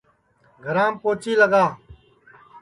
[0.65, 1.65] گھرام پوچی لگا